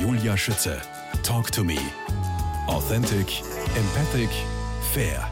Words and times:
Julia 0.00 0.36
Schütze. 0.36 0.80
Talk 1.24 1.50
to 1.50 1.64
me. 1.64 1.76
Authentic, 2.68 3.42
empathic, 3.74 4.30
fair. 4.92 5.28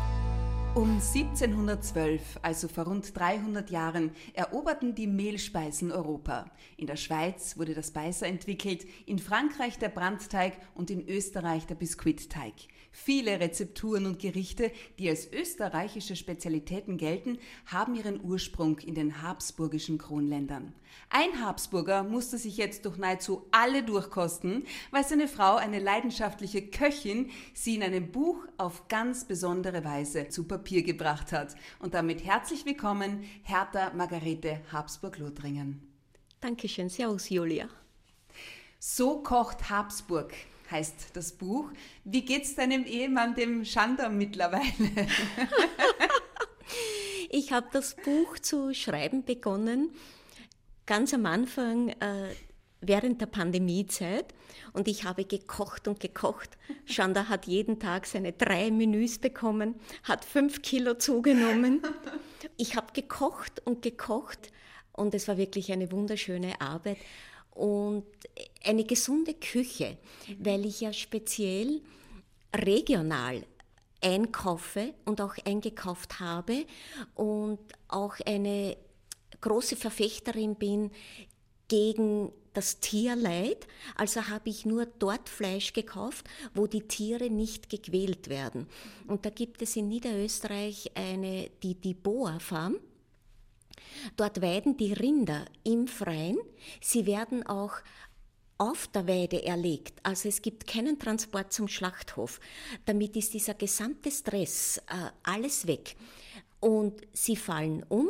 Um 0.75 0.99
1712, 0.99 2.21
also 2.43 2.67
vor 2.67 2.85
rund 2.85 3.17
300 3.17 3.71
Jahren, 3.71 4.11
eroberten 4.35 4.95
die 4.95 5.07
Mehlspeisen 5.07 5.93
Europa. 5.93 6.51
In 6.77 6.87
der 6.87 6.97
Schweiz 6.97 7.57
wurde 7.57 7.75
das 7.75 7.93
Beißer 7.93 8.27
entwickelt, 8.27 8.85
in 9.07 9.19
Frankreich 9.21 9.79
der 9.79 9.89
Brandteig 9.89 10.55
und 10.75 10.91
in 10.91 11.09
Österreich 11.09 11.67
der 11.67 11.77
Biskuitteig. 11.77 12.55
Viele 12.91 13.39
Rezepturen 13.41 14.05
und 14.05 14.19
Gerichte, 14.19 14.73
die 14.99 15.09
als 15.09 15.33
österreichische 15.33 16.17
Spezialitäten 16.17 16.99
gelten, 16.99 17.39
haben 17.67 17.95
ihren 17.95 18.21
Ursprung 18.23 18.79
in 18.81 18.95
den 18.95 19.23
habsburgischen 19.23 19.97
Kronländern. 19.97 20.75
Ein 21.09 21.45
Habsburger 21.45 22.03
musste 22.03 22.39
sich 22.39 22.57
jetzt 22.57 22.85
durch 22.85 22.97
nahezu 22.97 23.47
alle 23.53 23.83
durchkosten, 23.83 24.65
weil 24.91 25.05
seine 25.05 25.29
Frau, 25.29 25.57
eine 25.57 25.79
leidenschaftliche 25.79 26.67
Köchin, 26.67 27.31
sie 27.55 27.77
in 27.77 27.83
einem 27.83 28.11
Buch 28.11 28.39
auf 28.57 28.89
ganz 28.89 29.25
besondere 29.25 29.85
Weise 29.85 30.29
zu 30.29 30.45
Papier 30.45 30.83
gebracht 30.83 31.33
hat. 31.33 31.55
Und 31.79 31.95
damit 31.95 32.25
herzlich 32.25 32.67
willkommen, 32.67 33.25
Hertha 33.43 33.93
Margarete 33.95 34.61
Habsburg-Lothringen. 34.73 35.81
Dankeschön, 36.41 36.89
Servus 36.89 37.29
Julia. 37.31 37.69
So 38.79 39.23
kocht 39.23 39.71
Habsburg 39.71 40.33
heißt 40.71 41.11
das 41.15 41.33
Buch. 41.33 41.71
Wie 42.05 42.25
geht's 42.25 42.55
deinem 42.55 42.85
Ehemann, 42.85 43.35
dem 43.35 43.65
Schander, 43.65 44.09
mittlerweile? 44.09 44.65
ich 47.31 47.53
habe 47.53 47.69
das 47.73 47.97
Buch 47.97 48.39
zu 48.39 48.75
schreiben 48.75 49.25
begonnen, 49.25 49.91
ganz 50.87 51.13
am 51.13 51.27
Anfang 51.27 51.91
äh, 51.91 52.35
während 52.81 53.21
der 53.21 53.27
Pandemiezeit 53.27 54.33
und 54.73 54.89
ich 54.89 55.05
habe 55.05 55.25
gekocht 55.25 55.89
und 55.89 56.01
gekocht. 56.01 56.57
Shanda 56.85 57.29
hat 57.29 57.47
jeden 57.47 57.79
Tag 57.79 58.07
seine 58.07 58.33
drei 58.33 58.71
Menüs 58.71 59.19
bekommen, 59.19 59.75
hat 60.05 60.25
fünf 60.25 60.63
Kilo 60.63 60.95
zugenommen. 60.95 61.83
Ich 62.57 62.77
habe 62.77 62.93
gekocht 62.93 63.63
und 63.65 63.83
gekocht 63.83 64.53
und 64.93 65.15
es 65.15 65.29
war 65.29 65.37
wirklich 65.37 65.73
eine 65.73 65.91
wunderschöne 65.91 66.61
Arbeit 66.61 66.99
und 67.51 68.07
eine 68.65 68.85
gesunde 68.85 69.35
Küche, 69.35 69.97
weil 70.39 70.67
ich 70.67 70.83
ja 70.83 70.93
speziell 70.93 71.81
regional 72.55 73.43
einkaufe 74.03 74.95
und 75.05 75.21
auch 75.21 75.35
eingekauft 75.45 76.21
habe 76.21 76.67
und 77.15 77.59
auch 77.89 78.15
eine 78.27 78.77
große 79.41 79.77
Verfechterin 79.77 80.57
bin 80.57 80.91
gegen 81.69 82.33
das 82.53 82.81
Tierleid, 82.81 83.67
also 83.97 84.29
habe 84.29 84.49
ich 84.49 84.65
nur 84.65 84.87
dort 84.87 85.29
Fleisch 85.29 85.75
gekauft, 85.75 86.27
wo 86.55 86.67
die 86.67 86.89
Tiere 86.89 87.29
nicht 87.29 87.69
gequält 87.69 88.29
werden. 88.29 88.67
Und 89.07 89.27
da 89.27 89.31
gibt 89.31 89.61
es 89.61 89.77
in 89.77 89.89
Niederösterreich 89.89 90.93
eine, 90.95 91.51
die, 91.63 91.75
die 91.75 91.93
Boa 91.93 92.39
Farm, 92.39 92.79
Dort 94.17 94.43
weiden 94.43 94.77
die 94.77 94.93
Rinder 94.93 95.45
im 95.65 95.87
Freien. 95.87 96.39
Sie 96.81 97.07
werden 97.07 97.47
auch 97.47 97.75
auf 98.59 98.87
der 98.89 99.07
Weide 99.07 99.45
erlegt. 99.45 99.99
Also 100.03 100.29
es 100.29 100.41
gibt 100.41 100.67
keinen 100.67 100.99
Transport 100.99 101.53
zum 101.53 101.69
Schlachthof. 101.69 102.41
Damit 102.87 103.17
ist 103.17 103.35
dieser 103.35 103.55
gesamte 103.55 104.11
Stress 104.11 104.79
äh, 104.79 105.11
alles 105.23 105.67
weg. 105.67 105.97
Und 106.61 107.03
sie 107.13 107.37
fallen 107.37 107.85
um 107.89 108.09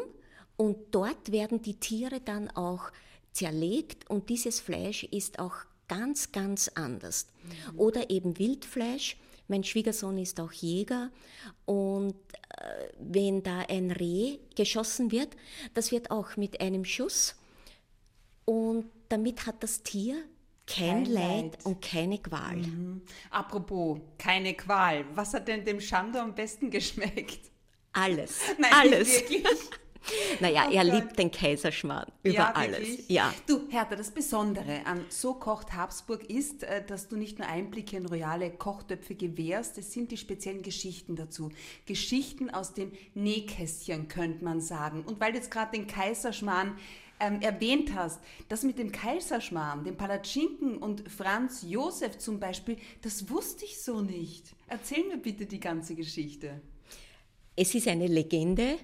und 0.57 0.77
dort 0.91 1.33
werden 1.33 1.63
die 1.63 1.79
Tiere 1.79 2.21
dann 2.21 2.51
auch 2.51 2.91
zerlegt 3.33 4.09
und 4.09 4.29
dieses 4.29 4.61
Fleisch 4.61 5.05
ist 5.05 5.39
auch 5.39 5.57
ganz, 5.89 6.33
ganz 6.33 6.69
anders. 6.75 7.27
Mhm. 7.73 7.79
Oder 7.79 8.11
eben 8.11 8.39
Wildfleisch. 8.39 9.17
Mein 9.49 9.63
Schwiegersohn 9.63 10.19
ist 10.19 10.41
auch 10.41 10.51
Jäger 10.51 11.13
und 11.67 12.17
äh, 12.59 12.89
wenn 12.99 13.45
da 13.45 13.61
ein 13.69 13.93
Reh 13.93 14.39
geschossen 14.57 15.13
wird, 15.13 15.37
das 15.75 15.93
wird 15.93 16.11
auch 16.11 16.37
mit 16.37 16.61
einem 16.61 16.85
Schuss 16.85 17.37
und 18.45 18.91
damit 19.09 19.47
hat 19.47 19.63
das 19.63 19.83
Tier 19.85 20.17
kein, 20.67 21.05
kein 21.05 21.05
Leid, 21.05 21.43
Leid, 21.43 21.67
und 21.67 21.81
keine 21.81 22.19
Qual. 22.19 22.57
Mhm. 22.57 23.03
Apropos, 23.31 24.01
keine 24.19 24.55
Qual. 24.55 25.05
Was 25.15 25.33
hat 25.33 25.47
denn 25.47 25.65
dem 25.65 25.81
Schando 25.81 26.19
am 26.19 26.35
besten 26.35 26.71
geschmeckt? 26.73 27.51
Alles. 27.93 28.41
Nein, 28.59 28.73
alles. 28.73 29.21
Wirklich. 29.21 29.45
Naja, 30.41 30.67
oh 30.69 30.73
er 30.73 30.85
liebt 30.85 31.19
den 31.19 31.31
Kaiserschmarrn 31.31 32.11
über 32.23 32.35
ja, 32.35 32.53
alles. 32.53 33.09
Ja. 33.09 33.35
Du, 33.47 33.69
Hertha, 33.71 33.97
das 33.97 34.11
Besondere 34.11 34.85
an 34.87 35.05
So 35.09 35.35
kocht 35.35 35.75
Habsburg 35.75 36.29
ist, 36.31 36.63
äh, 36.63 36.85
dass 36.85 37.09
du 37.09 37.17
nicht 37.17 37.39
nur 37.39 37.49
Einblicke 37.49 37.97
in 37.97 38.07
royale 38.07 38.51
Kochtöpfe 38.51 39.15
gewährst, 39.15 39.79
es 39.79 39.93
sind 39.93 40.11
die 40.11 40.17
speziellen 40.17 40.63
Geschichten 40.63 41.17
dazu. 41.17 41.51
Geschichten 41.87 42.51
aus 42.51 42.75
dem 42.75 42.93
Nähkästchen, 43.15 44.09
könnte 44.09 44.45
man 44.45 44.61
sagen. 44.61 45.03
Und 45.05 45.21
weil 45.21 45.33
du 45.33 45.39
jetzt 45.39 45.51
gerade 45.51 45.73
den 45.73 45.87
Kaiserschmarrn 45.87 46.79
ähm, 47.21 47.41
erwähnt 47.41 47.95
hast, 47.95 48.21
das 48.49 48.63
mit 48.63 48.79
dem 48.79 48.93
Kaiserschmarrn, 48.93 49.85
dem 49.85 49.97
Palatschinken 49.97 50.77
und 50.77 51.11
Franz 51.11 51.65
Josef 51.67 52.19
zum 52.19 52.41
Beispiel, 52.41 52.77
das 53.03 53.29
wusste 53.31 53.65
ich 53.65 53.81
so 53.81 54.01
nicht. 54.01 54.55
Erzähl 54.69 55.07
mir 55.09 55.19
bitte 55.19 55.47
die 55.47 55.61
ganze 55.61 55.95
Geschichte. 55.95 56.61
Es 57.55 57.75
ist 57.75 57.89
eine 57.89 58.07
Legende 58.07 58.79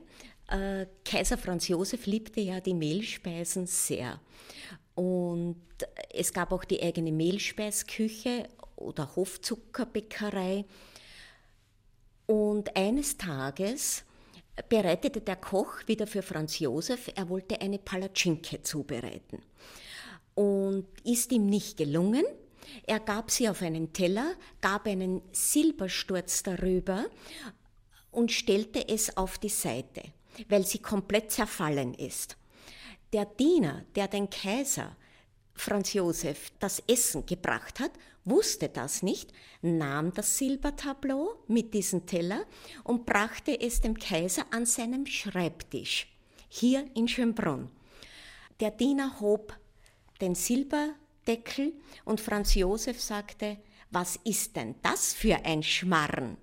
äh, 0.48 0.86
Kaiser 1.04 1.38
Franz 1.38 1.69
Josef 1.69 2.06
liebte 2.06 2.41
ja 2.41 2.60
die 2.60 2.75
Mehlspeisen 2.75 3.66
sehr. 3.66 4.20
Und 4.94 5.62
es 6.12 6.32
gab 6.32 6.53
auch 6.53 6.64
die 6.64 6.82
eigene 6.82 7.12
Mehlspeisküche 7.12 8.48
oder 8.76 9.16
Hofzuckerbäckerei. 9.16 10.64
Und 12.26 12.76
eines 12.76 13.16
Tages 13.16 14.04
bereitete 14.69 15.20
der 15.20 15.36
Koch 15.36 15.86
wieder 15.86 16.06
für 16.06 16.22
Franz 16.22 16.58
Josef, 16.58 17.10
er 17.14 17.28
wollte 17.28 17.60
eine 17.60 17.78
Palatschinke 17.78 18.62
zubereiten. 18.62 19.42
Und 20.34 20.86
ist 21.04 21.32
ihm 21.32 21.47
nicht 21.47 21.78
gelungen. 21.78 22.25
Er 22.86 23.00
gab 23.00 23.31
sie 23.31 23.48
auf 23.48 23.62
einen 23.62 23.92
Teller, 23.92 24.34
gab 24.60 24.86
einen 24.86 25.22
Silbersturz 25.32 26.42
darüber 26.42 27.06
und 28.10 28.31
stellte 28.31 28.88
es 28.88 29.16
auf 29.16 29.38
die 29.38 29.48
Seite 29.48 30.02
weil 30.48 30.66
sie 30.66 30.78
komplett 30.78 31.31
zerfallen 31.31 31.94
ist. 31.94 32.37
Der 33.12 33.26
Diener, 33.26 33.84
der 33.94 34.09
den 34.09 34.31
Kaiser 34.31 34.97
Franz 35.54 35.93
Josef 35.93 36.50
das 36.59 36.82
Essen 36.87 37.26
gebracht 37.26 37.78
hat, 37.78 37.93
wusste 38.25 38.69
das 38.69 39.03
nicht, 39.03 39.32
nahm 39.60 40.12
das 40.15 40.38
Silbertableau 40.38 41.37
mit 41.48 41.75
diesem 41.75 42.06
Teller 42.06 42.47
und 42.84 43.04
brachte 43.04 43.60
es 43.60 43.81
dem 43.81 43.98
Kaiser 43.98 44.47
an 44.50 44.65
seinem 44.65 45.06
Schreibtisch, 45.06 46.09
hier 46.49 46.88
in 46.94 47.09
Schönbrunn. 47.09 47.70
Der 48.60 48.70
Diener 48.70 49.20
hob 49.20 49.56
den 50.20 50.34
Silberdeckel 50.34 51.72
und 52.04 52.20
Franz 52.20 52.54
Josef 52.54 53.00
sagte, 53.00 53.59
was 53.91 54.19
ist 54.25 54.56
denn 54.56 54.76
das 54.82 55.12
für 55.12 55.44
ein 55.44 55.62
Schmarrn? 55.62 56.37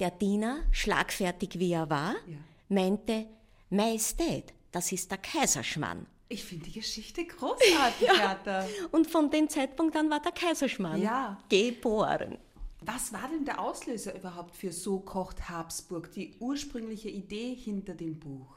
Der 0.00 0.10
Diener, 0.10 0.64
schlagfertig 0.72 1.58
wie 1.58 1.72
er 1.72 1.88
war, 1.88 2.14
ja. 2.26 2.36
meinte, 2.68 3.26
Majestät, 3.70 4.52
das 4.72 4.90
ist 4.90 5.10
der 5.10 5.18
Kaiserschmarrn. 5.18 6.06
Ich 6.28 6.42
finde 6.42 6.64
die 6.64 6.72
Geschichte 6.72 7.24
großartig, 7.26 8.08
ja. 8.08 8.66
Und 8.90 9.08
von 9.08 9.30
dem 9.30 9.48
Zeitpunkt 9.48 9.94
an 9.96 10.10
war 10.10 10.20
der 10.20 10.32
Kaiserschmarrn 10.32 11.00
ja. 11.00 11.38
geboren. 11.48 12.38
Was 12.80 13.12
war 13.12 13.28
denn 13.28 13.44
der 13.44 13.60
Auslöser 13.60 14.16
überhaupt 14.16 14.56
für 14.56 14.72
So 14.72 14.98
kocht 14.98 15.48
Habsburg, 15.48 16.10
die 16.12 16.34
ursprüngliche 16.40 17.08
Idee 17.08 17.54
hinter 17.54 17.94
dem 17.94 18.18
Buch? 18.18 18.56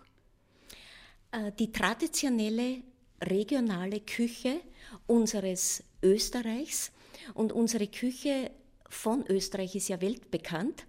Äh, 1.31 1.51
die 1.59 1.71
traditionelle 1.71 2.81
regionale 3.21 4.01
Küche 4.01 4.59
unseres 5.05 5.83
Österreichs 6.01 6.91
und 7.35 7.53
unsere 7.53 7.87
Küche 7.87 8.51
von 8.89 9.25
Österreich 9.27 9.75
ist 9.75 9.87
ja 9.87 10.01
weltbekannt 10.01 10.85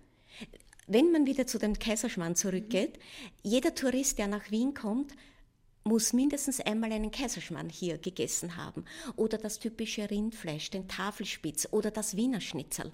wenn 0.89 1.13
man 1.13 1.27
wieder 1.27 1.47
zu 1.47 1.59
dem 1.59 1.79
Kaiserschmarrn 1.79 2.35
zurückgeht, 2.35 2.99
jeder 3.43 3.75
Tourist, 3.75 4.19
der 4.19 4.27
nach 4.27 4.51
Wien 4.51 4.75
kommt, 4.75 5.13
muss 5.85 6.13
mindestens 6.13 6.61
einmal 6.61 6.93
einen 6.93 7.11
Kaiserschmarrn 7.11 7.69
hier 7.71 7.99
gegessen 7.99 8.57
haben 8.57 8.85
oder 9.17 9.39
das 9.39 9.59
typische 9.59 10.11
Rindfleisch, 10.11 10.71
den 10.71 10.89
Tafelspitz 10.89 11.69
oder 11.71 11.91
das 11.91 12.17
Wiener 12.17 12.41
Schnitzel. 12.41 12.93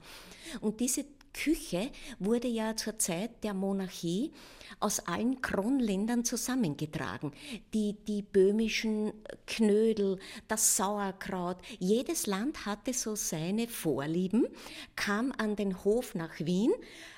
Und 0.60 0.80
diese 0.80 1.04
Küche 1.32 1.90
wurde 2.20 2.46
ja 2.48 2.76
zur 2.76 2.98
Zeit 2.98 3.42
der 3.42 3.54
Monarchie 3.54 4.32
aus 4.80 5.00
allen 5.00 5.40
Kronländern 5.42 6.24
zusammengetragen. 6.24 7.32
Die, 7.74 7.96
die 8.06 8.22
böhmischen 8.22 9.12
Knödel, 9.46 10.18
das 10.46 10.76
Sauerkraut, 10.76 11.56
jedes 11.80 12.26
Land 12.26 12.64
hatte 12.66 12.92
so 12.94 13.16
seine 13.16 13.66
Vorlieben, 13.66 14.46
kam 14.94 15.32
an 15.36 15.56
den 15.56 15.84
Hof 15.84 16.14
nach 16.14 16.38
Wien, 16.38 16.72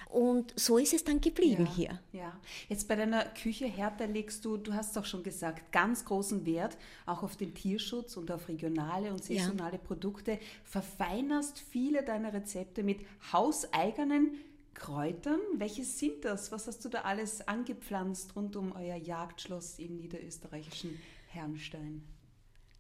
Und 0.08 0.58
so 0.58 0.78
ist 0.78 0.94
es 0.94 1.02
dann 1.02 1.20
geblieben 1.20 1.66
ja, 1.66 1.74
hier. 1.74 2.00
Ja, 2.12 2.40
jetzt 2.68 2.86
bei 2.86 2.94
deiner 2.94 3.24
Küche 3.24 3.66
Hertha 3.66 4.04
legst 4.04 4.44
du, 4.44 4.56
du 4.56 4.72
hast 4.72 4.92
es 4.92 4.96
auch 4.96 5.04
schon 5.04 5.24
gesagt, 5.24 5.72
ganz 5.72 6.04
großen 6.04 6.46
Wert 6.46 6.78
auch 7.06 7.22
auf 7.22 7.36
den 7.36 7.54
Tierschutz 7.54 8.16
und 8.16 8.30
auf 8.30 8.48
regionale 8.48 9.10
und 9.10 9.24
saisonale 9.24 9.76
ja. 9.76 9.78
Produkte. 9.78 10.38
Verfeinerst 10.64 11.58
viele 11.58 12.04
deiner 12.04 12.32
Rezepte 12.32 12.84
mit 12.84 13.00
hauseigenen 13.32 14.36
Kräutern. 14.74 15.40
Welche 15.56 15.84
sind 15.84 16.24
das? 16.24 16.52
Was 16.52 16.68
hast 16.68 16.84
du 16.84 16.88
da 16.88 17.00
alles 17.00 17.46
angepflanzt 17.46 18.36
rund 18.36 18.54
um 18.54 18.72
euer 18.72 18.96
Jagdschloss 18.96 19.78
im 19.80 19.96
niederösterreichischen 19.96 21.00
Herrnstein? 21.28 22.02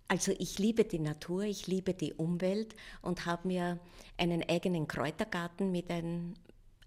Also 0.08 0.32
ich 0.38 0.58
liebe 0.58 0.84
die 0.84 1.00
Natur, 1.00 1.42
ich 1.42 1.66
liebe 1.66 1.92
die 1.92 2.14
Umwelt 2.14 2.76
und 3.02 3.26
habe 3.26 3.48
mir 3.48 3.80
einen 4.16 4.48
eigenen 4.48 4.86
Kräutergarten 4.86 5.72
mit 5.72 5.90
einem 5.90 6.34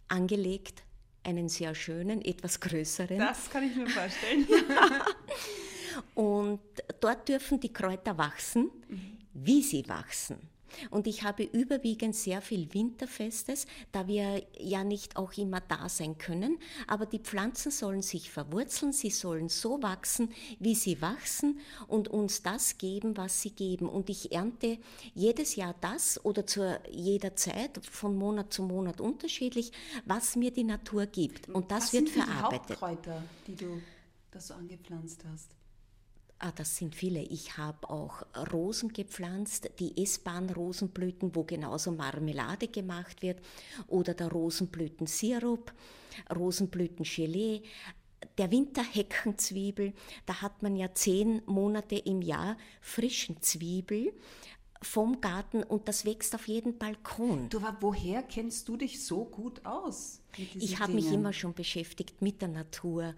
angelegt, 0.09 0.83
einen 1.23 1.49
sehr 1.49 1.75
schönen, 1.75 2.23
etwas 2.23 2.59
größeren. 2.59 3.17
Das 3.17 3.49
kann 3.49 3.63
ich 3.63 3.75
mir 3.75 3.87
vorstellen. 3.87 4.47
ja. 4.69 5.05
Und 6.15 6.61
dort 6.99 7.27
dürfen 7.27 7.59
die 7.59 7.73
Kräuter 7.73 8.17
wachsen, 8.17 8.71
mhm. 8.87 9.17
wie 9.33 9.61
sie 9.61 9.87
wachsen. 9.87 10.37
Und 10.89 11.07
ich 11.07 11.23
habe 11.23 11.43
überwiegend 11.43 12.15
sehr 12.15 12.41
viel 12.41 12.73
Winterfestes, 12.73 13.65
da 13.91 14.07
wir 14.07 14.43
ja 14.57 14.83
nicht 14.83 15.17
auch 15.17 15.33
immer 15.33 15.61
da 15.61 15.89
sein 15.89 16.17
können. 16.17 16.57
Aber 16.87 17.05
die 17.05 17.19
Pflanzen 17.19 17.71
sollen 17.71 18.01
sich 18.01 18.31
verwurzeln, 18.31 18.93
sie 18.93 19.09
sollen 19.09 19.49
so 19.49 19.81
wachsen, 19.81 20.31
wie 20.59 20.75
sie 20.75 21.01
wachsen 21.01 21.59
und 21.87 22.07
uns 22.07 22.41
das 22.41 22.77
geben, 22.77 23.17
was 23.17 23.41
sie 23.41 23.51
geben. 23.51 23.89
Und 23.89 24.09
ich 24.09 24.31
ernte 24.31 24.77
jedes 25.13 25.55
Jahr 25.55 25.75
das 25.81 26.23
oder 26.23 26.45
zu 26.45 26.79
jeder 26.89 27.35
Zeit, 27.35 27.79
von 27.85 28.15
Monat 28.15 28.53
zu 28.53 28.63
Monat 28.63 29.01
unterschiedlich, 29.01 29.71
was 30.05 30.35
mir 30.35 30.51
die 30.51 30.63
Natur 30.63 31.05
gibt. 31.05 31.49
Und 31.49 31.71
das 31.71 31.85
was 31.85 31.93
wird 31.93 32.09
sind 32.09 32.23
verarbeitet. 32.23 32.69
Die 32.69 32.73
Hauptkräuter, 32.73 33.23
die 33.47 33.55
du 33.55 33.81
das 34.31 34.47
so 34.47 34.53
angepflanzt 34.53 35.23
hast. 35.31 35.58
Ah, 36.41 36.53
das 36.55 36.77
sind 36.77 36.95
viele. 36.95 37.21
Ich 37.21 37.57
habe 37.57 37.89
auch 37.89 38.23
Rosen 38.53 38.93
gepflanzt, 38.93 39.69
die 39.79 40.01
essbaren 40.01 40.49
Rosenblüten, 40.49 41.35
wo 41.35 41.43
genauso 41.43 41.91
Marmelade 41.91 42.69
gemacht 42.69 43.21
wird, 43.21 43.41
oder 43.87 44.13
der 44.13 44.29
Rosenblütensirup, 44.29 45.73
Rosenblütengelee. 46.33 47.63
Der 48.37 48.51
Winterheckenzwiebel, 48.51 49.93
da 50.25 50.41
hat 50.41 50.63
man 50.63 50.77
ja 50.77 50.93
zehn 50.93 51.41
Monate 51.45 51.95
im 51.95 52.21
Jahr 52.21 52.57
frischen 52.81 53.41
Zwiebel 53.41 54.13
vom 54.81 55.19
Garten 55.19 55.63
und 55.63 55.87
das 55.87 56.05
wächst 56.05 56.35
auf 56.35 56.47
jeden 56.47 56.77
Balkon. 56.77 57.49
Du, 57.49 57.61
woher 57.81 58.23
kennst 58.23 58.67
du 58.69 58.77
dich 58.77 59.03
so 59.03 59.25
gut 59.25 59.65
aus? 59.65 60.21
Ich 60.55 60.79
habe 60.79 60.93
mich 60.93 61.11
immer 61.11 61.33
schon 61.33 61.53
beschäftigt 61.53 62.21
mit 62.21 62.41
der 62.41 62.47
Natur 62.47 63.13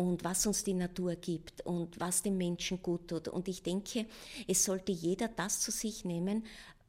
und 0.00 0.24
was 0.24 0.46
uns 0.46 0.64
die 0.64 0.72
Natur 0.72 1.14
gibt 1.14 1.60
und 1.66 2.00
was 2.00 2.22
dem 2.22 2.38
Menschen 2.38 2.82
gut 2.82 3.08
tut. 3.08 3.28
Und 3.28 3.48
ich 3.48 3.62
denke, 3.62 4.06
es 4.48 4.64
sollte 4.64 4.92
jeder 4.92 5.28
das 5.28 5.60
zu 5.60 5.70
sich 5.70 6.06
nehmen, 6.06 6.46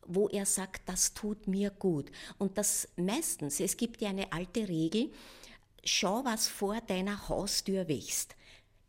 wo 0.08 0.30
er 0.30 0.46
sagt, 0.46 0.88
das 0.88 1.14
tut 1.14 1.46
mir 1.46 1.72
gut. 1.72 2.10
Und 2.38 2.58
das 2.58 2.88
meistens, 2.96 3.60
es 3.60 3.76
gibt 3.76 4.02
ja 4.02 4.10
eine 4.10 4.32
alte 4.32 4.66
Regel, 4.66 5.12
schau, 5.84 6.24
was 6.24 6.48
vor 6.48 6.80
deiner 6.80 7.28
Haustür 7.28 7.90
wächst. 7.90 8.38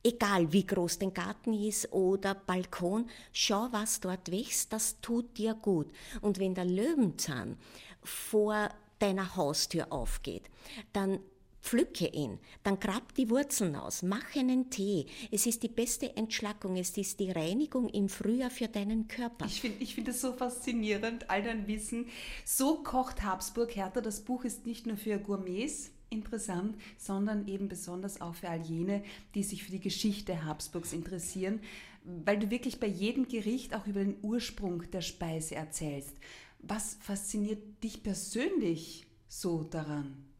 Egal 0.04 0.52
wie 0.52 0.66
groß 0.66 1.00
dein 1.00 1.12
Garten 1.12 1.52
ist 1.52 1.92
oder 1.92 2.36
Balkon, 2.36 3.10
schau, 3.32 3.68
was 3.72 3.98
dort 3.98 4.30
wächst, 4.30 4.72
das 4.72 5.00
tut 5.00 5.36
dir 5.36 5.54
gut. 5.54 5.90
Und 6.20 6.38
wenn 6.38 6.54
der 6.54 6.64
Löwenzahn 6.64 7.56
vor 8.04 8.68
deiner 9.00 9.34
Haustür 9.34 9.92
aufgeht, 9.92 10.44
dann 10.92 11.18
Pflücke 11.62 12.08
ihn, 12.08 12.38
dann 12.64 12.80
grab 12.80 13.14
die 13.14 13.30
Wurzeln 13.30 13.76
aus, 13.76 14.02
mach 14.02 14.34
einen 14.36 14.68
Tee. 14.68 15.06
Es 15.30 15.46
ist 15.46 15.62
die 15.62 15.68
beste 15.68 16.16
Entschlackung, 16.16 16.76
es 16.76 16.96
ist 16.98 17.20
die 17.20 17.30
Reinigung 17.30 17.88
im 17.88 18.08
Frühjahr 18.08 18.50
für 18.50 18.66
deinen 18.66 19.06
Körper. 19.06 19.46
Ich 19.46 19.60
finde 19.60 19.82
ich 19.82 19.94
find 19.94 20.08
das 20.08 20.20
so 20.20 20.32
faszinierend, 20.32 21.30
all 21.30 21.42
dein 21.42 21.68
Wissen. 21.68 22.06
So 22.44 22.82
kocht 22.82 23.22
Habsburg 23.22 23.76
Hertha. 23.76 24.00
Das 24.00 24.20
Buch 24.22 24.44
ist 24.44 24.66
nicht 24.66 24.86
nur 24.86 24.96
für 24.96 25.18
Gourmets 25.18 25.92
interessant, 26.10 26.76
sondern 26.98 27.46
eben 27.46 27.68
besonders 27.68 28.20
auch 28.20 28.34
für 28.34 28.48
all 28.48 28.60
jene, 28.60 29.02
die 29.34 29.44
sich 29.44 29.62
für 29.62 29.70
die 29.70 29.80
Geschichte 29.80 30.44
Habsburgs 30.44 30.92
interessieren, 30.92 31.60
weil 32.04 32.38
du 32.38 32.50
wirklich 32.50 32.80
bei 32.80 32.88
jedem 32.88 33.28
Gericht 33.28 33.74
auch 33.74 33.86
über 33.86 34.00
den 34.00 34.16
Ursprung 34.22 34.90
der 34.90 35.00
Speise 35.00 35.54
erzählst. 35.54 36.16
Was 36.58 36.96
fasziniert 37.00 37.82
dich 37.82 38.02
persönlich 38.02 39.06
so 39.28 39.62
daran? 39.62 40.31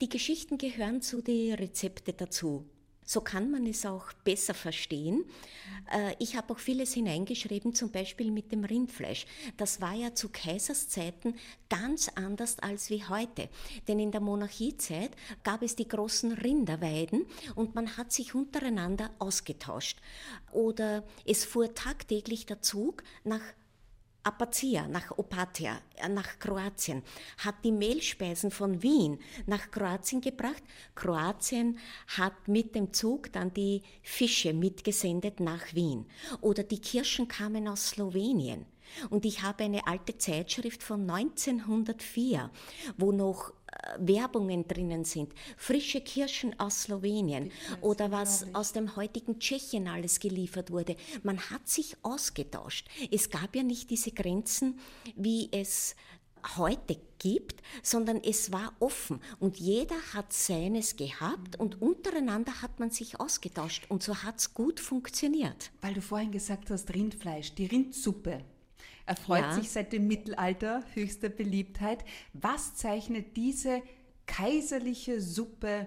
Die 0.00 0.08
Geschichten 0.08 0.58
gehören 0.58 1.02
zu 1.02 1.22
den 1.22 1.54
Rezepte 1.54 2.12
dazu. 2.12 2.64
So 3.04 3.20
kann 3.20 3.50
man 3.50 3.66
es 3.66 3.84
auch 3.84 4.12
besser 4.22 4.54
verstehen. 4.54 5.24
Äh, 5.90 6.14
ich 6.20 6.36
habe 6.36 6.52
auch 6.52 6.58
vieles 6.58 6.92
hineingeschrieben, 6.92 7.74
zum 7.74 7.90
Beispiel 7.90 8.30
mit 8.30 8.52
dem 8.52 8.64
Rindfleisch. 8.64 9.26
Das 9.56 9.80
war 9.80 9.94
ja 9.94 10.14
zu 10.14 10.28
Kaiserszeiten 10.28 11.34
ganz 11.68 12.08
anders 12.14 12.58
als 12.60 12.90
wie 12.90 13.02
heute. 13.02 13.48
Denn 13.88 13.98
in 13.98 14.12
der 14.12 14.20
Monarchiezeit 14.20 15.10
gab 15.42 15.62
es 15.62 15.74
die 15.74 15.88
großen 15.88 16.32
Rinderweiden 16.32 17.26
und 17.56 17.74
man 17.74 17.96
hat 17.96 18.12
sich 18.12 18.34
untereinander 18.34 19.10
ausgetauscht. 19.18 19.98
Oder 20.52 21.02
es 21.24 21.44
fuhr 21.44 21.74
tagtäglich 21.74 22.46
der 22.46 22.60
Zug 22.60 23.02
nach 23.24 23.42
Apazia 24.22 24.86
nach 24.88 25.16
Opatia, 25.16 25.80
äh, 25.96 26.08
nach 26.08 26.38
Kroatien, 26.38 27.02
hat 27.38 27.56
die 27.64 27.72
Mehlspeisen 27.72 28.50
von 28.50 28.82
Wien 28.82 29.18
nach 29.46 29.70
Kroatien 29.70 30.20
gebracht. 30.20 30.62
Kroatien 30.94 31.78
hat 32.16 32.48
mit 32.48 32.74
dem 32.74 32.92
Zug 32.92 33.32
dann 33.32 33.54
die 33.54 33.82
Fische 34.02 34.52
mitgesendet 34.52 35.40
nach 35.40 35.74
Wien. 35.74 36.06
Oder 36.40 36.62
die 36.62 36.80
Kirschen 36.80 37.28
kamen 37.28 37.68
aus 37.68 37.90
Slowenien. 37.90 38.66
Und 39.10 39.24
ich 39.24 39.42
habe 39.42 39.64
eine 39.64 39.86
alte 39.86 40.16
Zeitschrift 40.18 40.82
von 40.82 41.08
1904, 41.08 42.50
wo 42.96 43.12
noch 43.12 43.52
Werbungen 43.98 44.66
drinnen 44.66 45.04
sind, 45.04 45.32
frische 45.56 46.00
Kirschen 46.00 46.58
aus 46.58 46.82
Slowenien 46.82 47.50
oder 47.80 48.10
was 48.10 48.46
aus 48.52 48.72
dem 48.72 48.96
heutigen 48.96 49.38
Tschechien 49.38 49.88
alles 49.88 50.20
geliefert 50.20 50.70
wurde. 50.70 50.96
Man 51.22 51.38
hat 51.50 51.68
sich 51.68 51.96
ausgetauscht. 52.02 52.88
Es 53.10 53.30
gab 53.30 53.54
ja 53.54 53.62
nicht 53.62 53.90
diese 53.90 54.10
Grenzen, 54.10 54.78
wie 55.16 55.48
es 55.52 55.94
heute 56.56 56.96
gibt, 57.18 57.62
sondern 57.82 58.22
es 58.22 58.52
war 58.52 58.74
offen 58.80 59.20
und 59.40 59.58
jeder 59.58 59.96
hat 60.14 60.32
seines 60.32 60.96
gehabt 60.96 61.58
und 61.58 61.82
untereinander 61.82 62.62
hat 62.62 62.78
man 62.78 62.90
sich 62.90 63.18
ausgetauscht 63.18 63.86
und 63.88 64.02
so 64.02 64.22
hat 64.22 64.38
es 64.38 64.54
gut 64.54 64.80
funktioniert. 64.80 65.70
Weil 65.80 65.94
du 65.94 66.02
vorhin 66.02 66.30
gesagt 66.30 66.70
hast, 66.70 66.94
Rindfleisch, 66.94 67.54
die 67.54 67.66
Rindsuppe, 67.66 68.44
erfreut 69.08 69.42
ja. 69.42 69.54
sich 69.54 69.70
seit 69.70 69.92
dem 69.92 70.06
Mittelalter 70.06 70.84
höchster 70.94 71.28
Beliebtheit. 71.28 72.04
Was 72.32 72.74
zeichnet 72.74 73.36
diese 73.36 73.82
kaiserliche 74.26 75.20
Suppe 75.20 75.86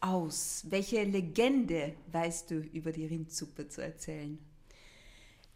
aus? 0.00 0.64
Welche 0.68 1.02
Legende 1.04 1.94
weißt 2.12 2.50
du 2.50 2.56
über 2.56 2.92
die 2.92 3.06
Rindsuppe 3.06 3.68
zu 3.68 3.82
erzählen? 3.82 4.38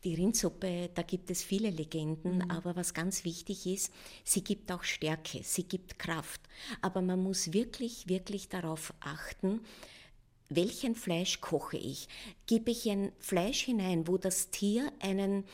Die 0.04 0.14
Rindsuppe, 0.14 0.90
da 0.94 1.02
gibt 1.02 1.30
es 1.30 1.42
viele 1.42 1.70
Legenden, 1.70 2.36
mhm. 2.36 2.50
aber 2.50 2.76
was 2.76 2.92
ganz 2.92 3.24
wichtig 3.24 3.66
ist, 3.66 3.92
sie 4.22 4.44
gibt 4.44 4.70
auch 4.70 4.82
Stärke, 4.82 5.40
sie 5.42 5.64
gibt 5.64 5.98
Kraft. 5.98 6.42
Aber 6.82 7.00
man 7.00 7.22
muss 7.22 7.54
wirklich, 7.54 8.06
wirklich 8.06 8.50
darauf 8.50 8.92
achten, 9.00 9.60
welchen 10.50 10.94
Fleisch 10.94 11.40
koche 11.40 11.78
ich? 11.78 12.08
Gebe 12.46 12.70
ich 12.70 12.88
ein 12.90 13.12
Fleisch 13.18 13.62
hinein, 13.62 14.06
wo 14.06 14.18
das 14.18 14.50
Tier 14.50 14.92
einen 15.00 15.44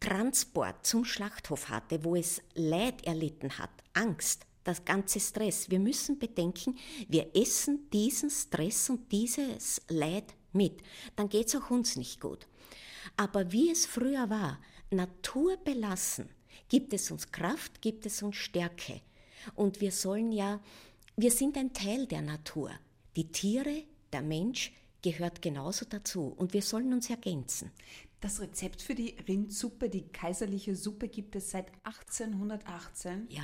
Transport 0.00 0.86
zum 0.86 1.04
Schlachthof 1.04 1.68
hatte, 1.68 2.04
wo 2.04 2.16
es 2.16 2.40
Leid 2.54 3.04
erlitten 3.04 3.58
hat, 3.58 3.70
Angst, 3.94 4.46
das 4.64 4.84
ganze 4.84 5.18
Stress. 5.20 5.70
Wir 5.70 5.80
müssen 5.80 6.18
bedenken, 6.18 6.78
wir 7.08 7.34
essen 7.34 7.90
diesen 7.90 8.30
Stress 8.30 8.90
und 8.90 9.10
dieses 9.10 9.80
Leid 9.88 10.34
mit. 10.52 10.82
Dann 11.16 11.28
geht 11.28 11.48
es 11.48 11.56
auch 11.56 11.70
uns 11.70 11.96
nicht 11.96 12.20
gut. 12.20 12.46
Aber 13.16 13.50
wie 13.52 13.70
es 13.70 13.86
früher 13.86 14.30
war, 14.30 14.60
Natur 14.90 15.56
belassen, 15.56 16.28
gibt 16.68 16.92
es 16.92 17.10
uns 17.10 17.30
Kraft, 17.32 17.80
gibt 17.80 18.06
es 18.06 18.22
uns 18.22 18.36
Stärke. 18.36 19.00
Und 19.54 19.80
wir 19.80 19.92
sollen 19.92 20.32
ja, 20.32 20.60
wir 21.16 21.30
sind 21.30 21.56
ein 21.56 21.72
Teil 21.72 22.06
der 22.06 22.22
Natur. 22.22 22.70
Die 23.16 23.28
Tiere, 23.32 23.84
der 24.12 24.22
Mensch 24.22 24.72
gehört 25.02 25.42
genauso 25.42 25.84
dazu 25.88 26.34
und 26.36 26.52
wir 26.52 26.62
sollen 26.62 26.92
uns 26.92 27.08
ergänzen. 27.08 27.70
Das 28.20 28.40
Rezept 28.40 28.82
für 28.82 28.96
die 28.96 29.14
Rindsuppe, 29.28 29.88
die 29.88 30.08
kaiserliche 30.08 30.74
Suppe, 30.74 31.08
gibt 31.08 31.36
es 31.36 31.52
seit 31.52 31.70
1818. 31.84 33.28
Ja. 33.30 33.42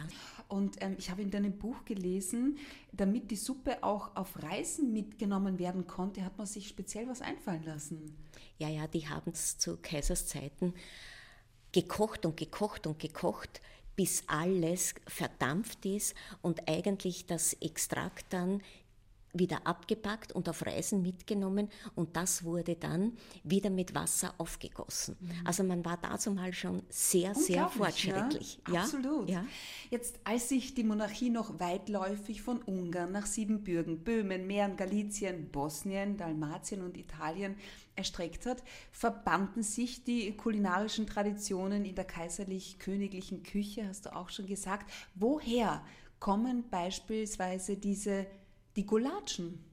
Und 0.49 0.77
ähm, 0.81 0.97
ich 0.99 1.11
habe 1.11 1.23
in 1.23 1.31
deinem 1.31 1.57
Buch 1.57 1.85
gelesen, 1.85 2.59
damit 2.93 3.31
die 3.31 3.37
Suppe 3.37 3.85
auch 3.85 4.17
auf 4.17 4.43
Reisen 4.43 4.93
mitgenommen 4.93 5.61
werden 5.61 5.87
konnte, 5.87 6.25
hat 6.25 6.39
man 6.39 6.47
sich 6.47 6.67
speziell 6.67 7.09
was 7.09 7.21
einfallen 7.21 7.63
lassen. 7.63 8.17
Ja, 8.59 8.69
ja, 8.69 8.89
die 8.89 9.09
haben 9.09 9.31
es 9.33 9.59
zu 9.59 9.77
Kaiserszeiten 9.77 10.75
gekocht 11.71 12.25
und 12.25 12.37
gekocht 12.37 12.87
und 12.87 12.99
gekocht, 12.99 13.61
bis 13.97 14.25
alles 14.27 14.95
verdampft 15.07 15.85
ist 15.87 16.15
und 16.43 16.69
eigentlich 16.69 17.27
das 17.27 17.53
Extrakt 17.55 18.33
dann 18.33 18.63
wieder 19.35 19.67
abgepackt 19.67 20.33
und 20.33 20.49
auf 20.49 20.65
Reisen 20.65 21.03
mitgenommen 21.03 21.69
und 21.95 22.17
das 22.17 22.45
wurde 22.45 22.77
dann 22.77 23.13
wieder 23.43 23.69
mit 23.69 23.95
Wasser 23.95 24.35
aufgegossen. 24.39 25.17
Mhm. 25.21 25.31
Also 25.45 25.65
man 25.65 25.85
war 25.85 25.99
dazu 26.01 26.31
mal 26.31 26.53
schon 26.53 26.83
sehr, 26.89 27.35
sehr 27.35 27.69
fortschrittlich. 27.69 28.61
Ja? 28.69 28.75
Ja? 28.75 28.81
Absolut. 28.83 29.29
Ja? 29.29 29.45
Jetzt, 29.91 30.21
als 30.25 30.49
sich 30.49 30.75
die 30.75 30.85
Monarchie 30.85 31.31
noch 31.31 31.59
weitläufig 31.61 32.43
von 32.43 32.63
Ungarn 32.63 33.13
nach 33.13 33.27
Siebenbürgen, 33.27 34.05
Böhmen, 34.05 34.47
Mähren, 34.47 34.77
Galizien, 34.77 35.51
Bosnien, 35.51 36.17
Dalmatien 36.17 36.83
und 36.83 36.97
Italien 36.97 37.57
erstreckt 37.97 38.47
hat, 38.47 38.63
verbanden 38.93 39.63
sich 39.63 40.05
die 40.05 40.37
kulinarischen 40.37 41.07
Traditionen 41.07 41.85
in 41.85 41.95
der 41.95 42.05
kaiserlich-königlichen 42.05 43.43
Küche, 43.43 43.87
hast 43.89 44.07
du 44.07 44.15
auch 44.15 44.31
schon 44.31 44.47
gesagt. 44.47 44.91
Woher 45.15 45.85
kommen 46.19 46.69
beispielsweise 46.71 47.77
diese 47.77 48.27
die 48.77 48.87
Gulatschen. 48.87 49.65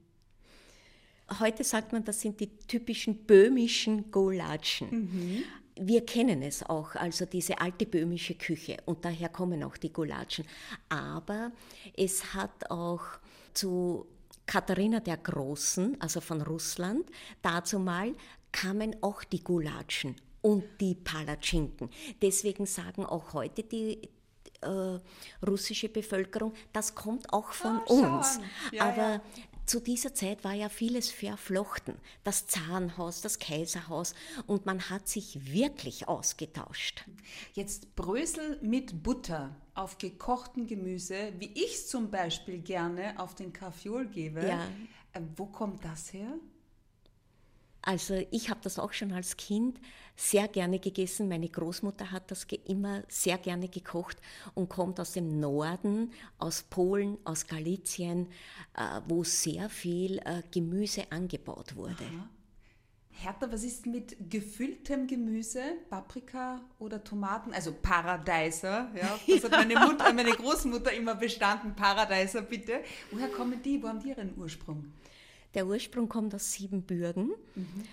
Heute 1.40 1.64
sagt 1.64 1.92
man, 1.92 2.04
das 2.04 2.20
sind 2.20 2.40
die 2.40 2.58
typischen 2.58 3.24
böhmischen 3.24 4.10
Gulatschen. 4.10 4.90
Mhm. 4.90 5.44
Wir 5.74 6.04
kennen 6.04 6.42
es 6.42 6.62
auch, 6.62 6.94
also 6.96 7.24
diese 7.24 7.58
alte 7.58 7.86
böhmische 7.86 8.34
Küche 8.34 8.76
und 8.84 9.04
daher 9.04 9.30
kommen 9.30 9.64
auch 9.64 9.78
die 9.78 9.92
Gulatschen. 9.92 10.44
Aber 10.90 11.52
es 11.96 12.34
hat 12.34 12.70
auch 12.70 13.02
zu 13.54 14.06
Katharina 14.44 15.00
der 15.00 15.16
Großen, 15.16 15.98
also 16.00 16.20
von 16.20 16.42
Russland, 16.42 17.06
dazu 17.40 17.78
mal 17.78 18.14
kamen 18.50 18.96
auch 19.00 19.24
die 19.24 19.42
Gulatschen 19.42 20.14
und 20.42 20.64
die 20.80 20.94
Palatschinken. 20.94 21.88
Deswegen 22.20 22.66
sagen 22.66 23.06
auch 23.06 23.32
heute 23.32 23.62
die, 23.62 24.10
äh, 24.62 25.46
russische 25.46 25.88
Bevölkerung, 25.88 26.52
das 26.72 26.94
kommt 26.94 27.32
auch 27.32 27.52
von 27.52 27.80
ah, 27.88 28.16
uns. 28.16 28.40
Ja, 28.72 28.84
Aber 28.84 28.96
ja. 28.96 29.22
zu 29.66 29.80
dieser 29.80 30.14
Zeit 30.14 30.44
war 30.44 30.54
ja 30.54 30.68
vieles 30.68 31.10
verflochten. 31.10 31.94
Das 32.24 32.46
Zahnhaus, 32.46 33.20
das 33.20 33.38
Kaiserhaus 33.38 34.14
und 34.46 34.66
man 34.66 34.90
hat 34.90 35.08
sich 35.08 35.52
wirklich 35.52 36.08
ausgetauscht. 36.08 37.04
Jetzt 37.54 37.94
Brösel 37.96 38.58
mit 38.62 39.02
Butter 39.02 39.54
auf 39.74 39.98
gekochten 39.98 40.66
Gemüse, 40.66 41.32
wie 41.38 41.50
ich 41.54 41.74
es 41.74 41.88
zum 41.88 42.10
Beispiel 42.10 42.58
gerne 42.58 43.18
auf 43.18 43.34
den 43.34 43.52
Kaffeeol 43.52 44.06
gebe. 44.06 44.46
Ja. 44.46 44.66
Äh, 45.12 45.20
wo 45.36 45.46
kommt 45.46 45.84
das 45.84 46.12
her? 46.12 46.38
Also 47.82 48.24
ich 48.30 48.48
habe 48.48 48.60
das 48.62 48.78
auch 48.78 48.92
schon 48.92 49.12
als 49.12 49.36
Kind 49.36 49.80
sehr 50.16 50.48
gerne 50.48 50.78
gegessen. 50.78 51.28
Meine 51.28 51.48
Großmutter 51.48 52.10
hat 52.10 52.30
das 52.30 52.46
immer 52.66 53.02
sehr 53.08 53.38
gerne 53.38 53.68
gekocht 53.68 54.18
und 54.54 54.68
kommt 54.68 55.00
aus 55.00 55.12
dem 55.12 55.40
Norden, 55.40 56.12
aus 56.38 56.62
Polen, 56.62 57.18
aus 57.24 57.46
Galizien, 57.46 58.28
äh, 58.74 59.00
wo 59.08 59.24
sehr 59.24 59.68
viel 59.68 60.18
äh, 60.18 60.42
Gemüse 60.50 61.10
angebaut 61.10 61.76
wurde. 61.76 62.04
Aha. 62.04 62.28
Hertha, 63.14 63.52
was 63.52 63.62
ist 63.62 63.86
mit 63.86 64.16
gefülltem 64.30 65.06
Gemüse, 65.06 65.60
Paprika 65.90 66.60
oder 66.78 67.04
Tomaten? 67.04 67.52
Also 67.52 67.72
Paradeiser, 67.72 68.90
ja. 68.96 69.18
Das 69.28 69.44
hat 69.44 69.52
meine, 69.52 69.78
Mutter, 69.86 70.12
meine 70.12 70.32
Großmutter 70.32 70.92
immer 70.92 71.14
bestanden. 71.14 71.74
Paradeiser, 71.76 72.42
bitte. 72.42 72.80
Woher 73.10 73.28
kommen 73.28 73.62
die? 73.62 73.82
Wo 73.82 73.88
haben 73.88 74.00
die 74.00 74.08
ihren 74.08 74.36
Ursprung? 74.36 74.92
Der 75.54 75.66
Ursprung 75.66 76.08
kommt 76.08 76.34
aus 76.34 76.52
Siebenbürgen. 76.52 77.32
Mhm. 77.54 77.84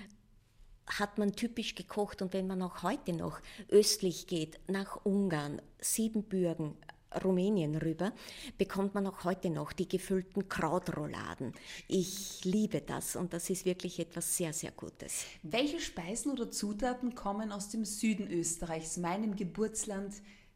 Hat 0.89 1.17
man 1.17 1.33
typisch 1.33 1.75
gekocht 1.75 2.21
und 2.21 2.33
wenn 2.33 2.47
man 2.47 2.61
auch 2.61 2.83
heute 2.83 3.13
noch 3.13 3.39
östlich 3.69 4.27
geht, 4.27 4.59
nach 4.67 5.05
Ungarn, 5.05 5.61
Siebenbürgen, 5.79 6.75
Rumänien 7.23 7.75
rüber, 7.75 8.11
bekommt 8.57 8.93
man 8.93 9.07
auch 9.07 9.23
heute 9.23 9.49
noch 9.49 9.73
die 9.73 9.87
gefüllten 9.87 10.47
Krautrouladen. 10.47 11.53
Ich 11.87 12.43
liebe 12.43 12.81
das 12.81 13.15
und 13.15 13.33
das 13.33 13.49
ist 13.49 13.65
wirklich 13.65 13.99
etwas 13.99 14.37
sehr, 14.37 14.53
sehr 14.53 14.71
Gutes. 14.71 15.25
Welche 15.41 15.79
Speisen 15.79 16.31
oder 16.31 16.51
Zutaten 16.51 17.15
kommen 17.15 17.51
aus 17.51 17.69
dem 17.69 17.85
Süden 17.85 18.29
Österreichs, 18.29 18.97
meinem 18.97 19.35
Geburtsland 19.35 20.13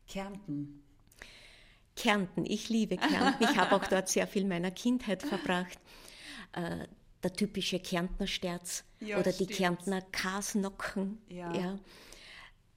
Kärnten? 0.07 0.83
Kärnten, 1.95 2.45
ich 2.45 2.69
liebe 2.69 2.97
Kärnten. 2.97 3.43
Ich 3.43 3.57
habe 3.57 3.75
auch 3.75 3.87
dort 3.87 4.09
sehr 4.09 4.27
viel 4.27 4.45
meiner 4.45 4.71
Kindheit 4.71 5.21
verbracht 5.23 5.79
äh, 6.53 6.87
der 7.23 7.33
typische 7.33 7.79
Kärntner 7.79 8.27
Sterz 8.27 8.83
ja, 8.99 9.19
oder 9.19 9.31
die 9.31 9.47
Kärntner 9.47 10.01
Kasnocken. 10.01 11.19
Ja. 11.29 11.53
ja. 11.53 11.79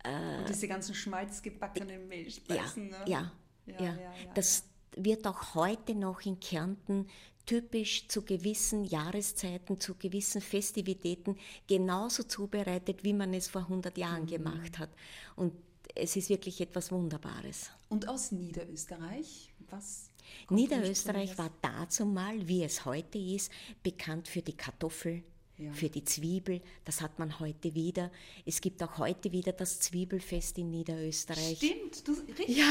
Äh, 0.04 0.38
Und 0.38 0.48
diese 0.48 0.68
ganzen 0.68 0.94
schmalzgebackenen 0.94 2.08
Mehlspeisen. 2.08 2.90
Ja, 2.90 2.98
ne? 2.98 3.04
ja, 3.06 3.32
ja, 3.66 3.80
ja, 3.80 3.94
ja, 3.94 4.32
Das 4.34 4.64
wird 4.96 5.26
auch 5.26 5.54
heute 5.54 5.94
noch 5.94 6.20
in 6.22 6.40
Kärnten 6.40 7.08
typisch 7.44 8.08
zu 8.08 8.22
gewissen 8.22 8.84
Jahreszeiten, 8.84 9.80
zu 9.80 9.94
gewissen 9.94 10.40
Festivitäten 10.40 11.36
genauso 11.68 12.24
zubereitet, 12.24 13.04
wie 13.04 13.12
man 13.12 13.32
es 13.34 13.48
vor 13.48 13.62
100 13.62 13.96
Jahren 13.96 14.22
mhm. 14.22 14.28
gemacht 14.28 14.78
hat. 14.78 14.90
Und 15.36 15.52
es 15.94 16.16
ist 16.16 16.28
wirklich 16.28 16.60
etwas 16.60 16.90
Wunderbares. 16.90 17.70
Und 17.88 18.08
aus 18.08 18.32
Niederösterreich, 18.32 19.52
was 19.70 20.10
Niederösterreich 20.50 21.36
war 21.38 21.50
dazu 21.62 22.04
mal, 22.04 22.46
wie 22.48 22.64
es 22.64 22.84
heute 22.84 23.18
ist, 23.18 23.50
bekannt 23.82 24.28
für 24.28 24.42
die 24.42 24.56
Kartoffel, 24.56 25.22
ja. 25.58 25.72
für 25.72 25.88
die 25.88 26.04
Zwiebel. 26.04 26.60
Das 26.84 27.00
hat 27.00 27.18
man 27.18 27.38
heute 27.40 27.74
wieder. 27.74 28.10
Es 28.44 28.60
gibt 28.60 28.82
auch 28.82 28.98
heute 28.98 29.32
wieder 29.32 29.52
das 29.52 29.80
Zwiebelfest 29.80 30.58
in 30.58 30.70
Niederösterreich. 30.70 31.56
Stimmt, 31.56 32.06
du, 32.06 32.12
richtig. 32.12 32.56
Ja. 32.56 32.68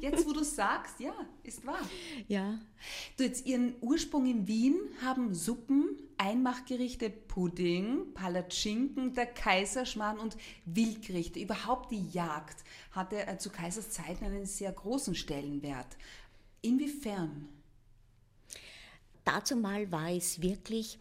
Jetzt, 0.00 0.26
wo 0.26 0.32
du 0.32 0.44
sagst, 0.44 1.00
ja, 1.00 1.14
ist 1.42 1.66
wahr. 1.66 1.88
Ja. 2.28 2.58
Du, 3.16 3.24
jetzt 3.24 3.46
ihren 3.46 3.74
Ursprung 3.80 4.26
in 4.26 4.46
Wien 4.46 4.76
haben 5.02 5.34
Suppen, 5.34 5.98
Einmachgerichte, 6.18 7.10
Pudding, 7.10 8.12
Palatschinken, 8.14 9.14
der 9.14 9.26
Kaiserschmarrn 9.26 10.18
und 10.18 10.36
Wildgerichte. 10.64 11.40
Überhaupt 11.40 11.90
die 11.90 12.08
Jagd 12.08 12.64
hatte 12.92 13.26
äh, 13.26 13.38
zu 13.38 13.50
Kaisers 13.50 13.90
Zeiten 13.90 14.24
einen 14.24 14.46
sehr 14.46 14.72
großen 14.72 15.14
Stellenwert. 15.14 15.96
Inwiefern? 16.64 17.48
Dazu 19.22 19.54
mal 19.54 19.90
war 19.92 20.10
es 20.10 20.40
wirklich 20.40 20.98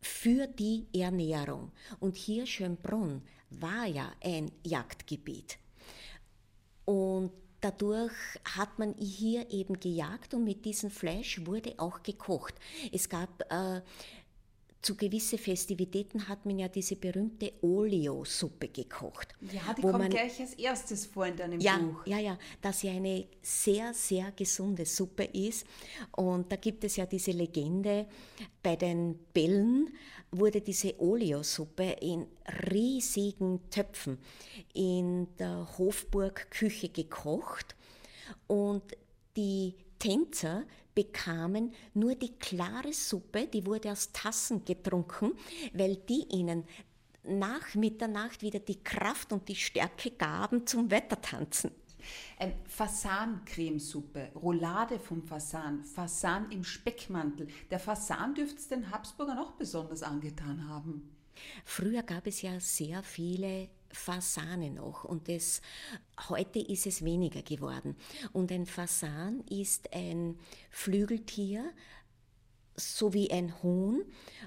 für 0.00 0.46
die 0.46 0.86
Ernährung. 0.94 1.72
Und 2.00 2.16
hier 2.16 2.46
Schönbrunn 2.46 3.22
war 3.50 3.84
ja 3.84 4.10
ein 4.22 4.50
Jagdgebiet. 4.64 5.58
Und 6.86 7.32
dadurch 7.60 8.14
hat 8.56 8.78
man 8.78 8.94
hier 8.94 9.50
eben 9.50 9.78
gejagt 9.78 10.32
und 10.32 10.44
mit 10.44 10.64
diesem 10.64 10.90
Fleisch 10.90 11.44
wurde 11.44 11.74
auch 11.78 12.02
gekocht. 12.02 12.54
Es 12.90 13.08
gab 13.08 13.42
äh, 13.50 13.82
zu 14.84 14.96
gewissen 14.96 15.38
Festivitäten 15.38 16.28
hat 16.28 16.44
man 16.44 16.58
ja 16.58 16.68
diese 16.68 16.96
berühmte 16.96 17.52
Olio-Suppe 17.62 18.68
gekocht. 18.68 19.34
Ja, 19.40 19.72
die 19.72 19.80
kommt 19.80 19.98
man, 19.98 20.10
gleich 20.10 20.38
als 20.40 20.54
erstes 20.54 21.06
vor 21.06 21.26
in 21.26 21.36
deinem 21.36 21.58
ja, 21.58 21.78
Buch. 21.78 22.06
Ja, 22.06 22.18
ja, 22.18 22.38
dass 22.60 22.80
sie 22.80 22.90
eine 22.90 23.26
sehr, 23.40 23.94
sehr 23.94 24.30
gesunde 24.32 24.84
Suppe 24.84 25.24
ist. 25.24 25.66
Und 26.12 26.52
da 26.52 26.56
gibt 26.56 26.84
es 26.84 26.96
ja 26.96 27.06
diese 27.06 27.30
Legende, 27.30 28.06
bei 28.62 28.76
den 28.76 29.18
Bällen 29.32 29.94
wurde 30.30 30.60
diese 30.60 31.00
Olio-Suppe 31.00 31.96
in 32.02 32.26
riesigen 32.70 33.70
Töpfen 33.70 34.18
in 34.74 35.34
der 35.38 35.66
Hofburg-Küche 35.78 36.90
gekocht. 36.90 37.74
Und 38.46 38.82
die 39.36 39.74
Tänzer 39.98 40.64
bekamen 40.94 41.72
nur 41.94 42.14
die 42.14 42.38
klare 42.38 42.92
Suppe, 42.92 43.46
die 43.46 43.66
wurde 43.66 43.92
aus 43.92 44.12
Tassen 44.12 44.64
getrunken, 44.64 45.32
weil 45.72 45.96
die 45.96 46.26
ihnen 46.30 46.64
nach 47.24 47.74
Mitternacht 47.74 48.42
wieder 48.42 48.60
die 48.60 48.82
Kraft 48.82 49.32
und 49.32 49.48
die 49.48 49.56
Stärke 49.56 50.10
gaben 50.10 50.66
zum 50.66 50.90
Wettertanzen. 50.90 51.70
Ähm, 52.38 52.52
Fasancremesuppe, 52.66 54.32
Roulade 54.34 54.98
vom 54.98 55.22
Fasan, 55.22 55.84
Fasan 55.84 56.50
im 56.50 56.62
Speckmantel. 56.62 57.48
Der 57.70 57.78
Fasan 57.78 58.34
dürfte 58.34 58.58
es 58.58 58.68
den 58.68 58.90
Habsburgern 58.90 59.38
auch 59.38 59.52
besonders 59.52 60.02
angetan 60.02 60.68
haben. 60.68 61.10
Früher 61.64 62.02
gab 62.02 62.26
es 62.26 62.42
ja 62.42 62.60
sehr 62.60 63.02
viele 63.02 63.68
Fasane 63.94 64.70
noch 64.70 65.04
und 65.04 65.28
das, 65.28 65.62
heute 66.28 66.58
ist 66.58 66.86
es 66.86 67.04
weniger 67.04 67.42
geworden. 67.42 67.96
Und 68.32 68.52
ein 68.52 68.66
Fasan 68.66 69.40
ist 69.48 69.92
ein 69.94 70.38
Flügeltier, 70.70 71.72
so 72.76 73.12
wie 73.14 73.30
ein 73.30 73.62
Huhn 73.62 74.02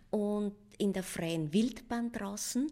und 0.09 0.53
in 0.77 0.93
der 0.93 1.03
freien 1.03 1.53
Wildbahn 1.53 2.11
draußen. 2.11 2.71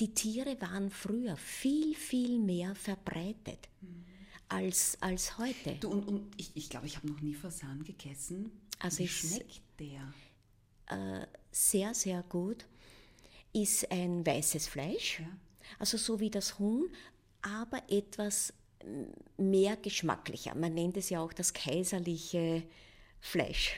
Die 0.00 0.12
Tiere 0.14 0.60
waren 0.60 0.90
früher 0.90 1.36
viel, 1.36 1.94
viel 1.94 2.38
mehr 2.38 2.74
verbreitet. 2.74 3.68
Mhm. 3.80 4.04
Als, 4.50 4.96
als 5.00 5.36
heute. 5.38 5.74
Du, 5.80 5.90
und, 5.90 6.08
und 6.08 6.30
ich, 6.36 6.50
ich 6.54 6.70
glaube, 6.70 6.86
ich 6.86 6.96
habe 6.96 7.08
noch 7.08 7.20
nie 7.20 7.34
Fasan 7.34 7.84
gegessen. 7.84 8.50
Also 8.78 9.00
Wie 9.00 9.08
schmeckt 9.08 9.60
der? 9.78 10.14
Äh, 10.86 11.26
sehr, 11.50 11.92
sehr 11.94 12.22
gut. 12.22 12.66
Ist 13.52 13.90
ein 13.90 14.24
weißes 14.24 14.68
Fleisch. 14.68 15.20
Ja 15.20 15.28
also 15.78 15.96
so 15.96 16.20
wie 16.20 16.30
das 16.30 16.58
Huhn, 16.58 16.88
aber 17.42 17.82
etwas 17.88 18.52
mehr 19.36 19.76
geschmacklicher. 19.76 20.54
Man 20.54 20.74
nennt 20.74 20.96
es 20.96 21.10
ja 21.10 21.20
auch 21.20 21.32
das 21.32 21.52
kaiserliche 21.52 22.62
Fleisch. 23.20 23.76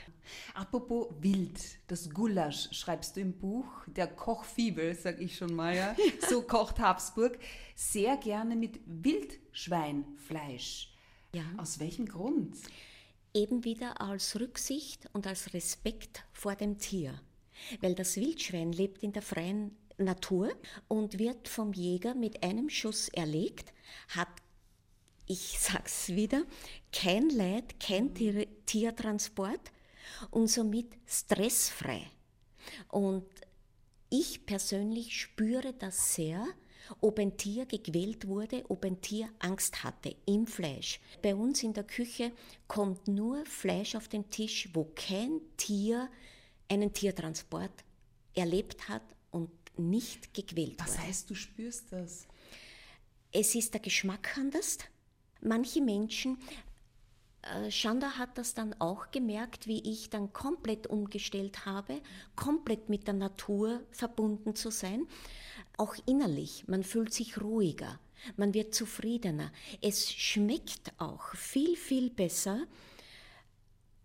Apropos 0.54 1.08
wild, 1.20 1.58
das 1.88 2.10
Gulasch 2.10 2.68
schreibst 2.72 3.16
du 3.16 3.20
im 3.20 3.38
Buch, 3.38 3.66
der 3.86 4.06
Kochfibel, 4.06 4.94
sag 4.94 5.20
ich 5.20 5.36
schon 5.36 5.54
mal, 5.54 5.74
ja. 5.74 5.96
so 6.28 6.42
kocht 6.42 6.78
Habsburg, 6.78 7.38
sehr 7.74 8.16
gerne 8.16 8.54
mit 8.54 8.80
Wildschweinfleisch. 8.86 10.94
Ja. 11.34 11.42
Aus 11.56 11.80
welchem 11.80 12.06
Grund? 12.06 12.56
Eben 13.34 13.64
wieder 13.64 14.00
als 14.00 14.38
Rücksicht 14.38 15.08
und 15.12 15.26
als 15.26 15.54
Respekt 15.54 16.24
vor 16.32 16.54
dem 16.54 16.78
Tier. 16.78 17.20
Weil 17.80 17.94
das 17.94 18.16
Wildschwein 18.16 18.72
lebt 18.72 19.02
in 19.02 19.12
der 19.12 19.22
freien 19.22 19.76
Natur 20.00 20.52
und 20.88 21.18
wird 21.18 21.48
vom 21.48 21.72
Jäger 21.72 22.14
mit 22.14 22.42
einem 22.42 22.70
Schuss 22.70 23.08
erlegt, 23.08 23.72
hat 24.08 24.28
ich 25.26 25.60
sag's 25.60 26.08
wieder, 26.08 26.42
kein 26.92 27.30
Leid, 27.30 27.78
kein 27.78 28.12
Tier 28.14 28.46
Tiertransport 28.66 29.60
und 30.32 30.48
somit 30.48 30.96
stressfrei. 31.06 32.10
Und 32.88 33.26
ich 34.08 34.44
persönlich 34.44 35.16
spüre 35.20 35.72
das 35.72 36.16
sehr, 36.16 36.44
ob 37.00 37.20
ein 37.20 37.36
Tier 37.36 37.66
gequält 37.66 38.26
wurde, 38.26 38.64
ob 38.68 38.84
ein 38.84 39.00
Tier 39.00 39.28
Angst 39.38 39.84
hatte 39.84 40.16
im 40.26 40.48
Fleisch. 40.48 40.98
Bei 41.22 41.34
uns 41.36 41.62
in 41.62 41.74
der 41.74 41.84
Küche 41.84 42.32
kommt 42.66 43.06
nur 43.06 43.46
Fleisch 43.46 43.94
auf 43.94 44.08
den 44.08 44.28
Tisch, 44.30 44.68
wo 44.72 44.90
kein 44.96 45.40
Tier 45.56 46.10
einen 46.68 46.92
Tiertransport 46.92 47.84
erlebt 48.34 48.88
hat 48.88 49.02
nicht 49.76 50.34
gequält 50.34 50.78
Was 50.78 50.88
wurde. 50.88 50.98
Was 50.98 51.06
heißt, 51.06 51.30
du 51.30 51.34
spürst 51.34 51.92
das? 51.92 52.26
Es 53.32 53.54
ist 53.54 53.74
der 53.74 53.80
Geschmack 53.80 54.36
anders. 54.36 54.78
Manche 55.40 55.80
Menschen, 55.80 56.38
äh, 57.42 57.70
Shanda 57.70 58.18
hat 58.18 58.36
das 58.36 58.54
dann 58.54 58.74
auch 58.78 59.10
gemerkt, 59.10 59.66
wie 59.66 59.80
ich 59.90 60.10
dann 60.10 60.32
komplett 60.32 60.86
umgestellt 60.86 61.64
habe, 61.64 62.00
komplett 62.36 62.88
mit 62.88 63.06
der 63.06 63.14
Natur 63.14 63.80
verbunden 63.90 64.54
zu 64.54 64.70
sein, 64.70 65.06
auch 65.76 65.94
innerlich. 66.06 66.64
Man 66.68 66.84
fühlt 66.84 67.14
sich 67.14 67.40
ruhiger, 67.40 67.98
man 68.36 68.52
wird 68.52 68.74
zufriedener. 68.74 69.52
Es 69.80 70.12
schmeckt 70.12 70.92
auch 70.98 71.34
viel, 71.34 71.76
viel 71.76 72.10
besser. 72.10 72.66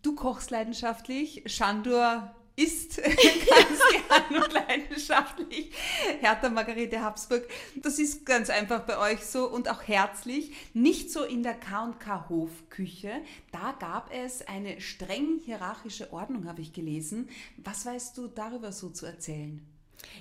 Du 0.02 0.16
kochst 0.16 0.52
leidenschaftlich, 0.52 1.44
Shandur 1.48 2.34
ist 2.56 2.98
ganz 3.04 3.80
gern 4.08 4.44
und 4.44 4.54
leidenschaftlich. 4.54 5.72
Hertha 6.20 6.50
Margarete 6.50 7.02
Habsburg, 7.02 7.48
das 7.76 8.00
ist 8.00 8.26
ganz 8.26 8.50
einfach 8.50 8.82
bei 8.82 8.98
euch 8.98 9.26
so 9.26 9.50
und 9.50 9.70
auch 9.70 9.84
herzlich. 9.84 10.52
Nicht 10.74 11.12
so 11.12 11.24
in 11.24 11.44
der 11.44 11.56
K&K 11.56 12.30
Hofküche. 12.30 13.22
Da 13.52 13.76
gab 13.80 14.14
es 14.14 14.48
eine 14.48 14.80
streng 14.82 15.40
hierarchische 15.44 16.14
Ordnung, 16.14 16.48
habe 16.48 16.62
ich 16.62 16.74
gelesen. 16.74 17.30
Was 17.58 17.86
weißt 17.86 18.18
du 18.18 18.28
darüber 18.28 18.72
so 18.72 18.90
zu 18.90 19.06
erzählen? 19.06 19.62